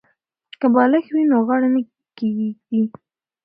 که 0.59 0.67
بالښت 0.73 1.09
وي 1.11 1.23
نو 1.31 1.37
غاړه 1.47 1.67
نه 1.75 1.81
کږیږي. 2.17 2.83